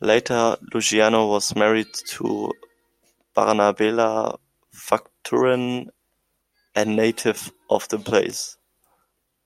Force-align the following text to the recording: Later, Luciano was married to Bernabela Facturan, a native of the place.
Later, 0.00 0.56
Luciano 0.74 1.28
was 1.28 1.54
married 1.54 1.94
to 2.08 2.52
Bernabela 3.32 4.40
Facturan, 4.74 5.86
a 6.74 6.84
native 6.84 7.52
of 7.70 7.86
the 7.90 8.00
place. 8.00 8.56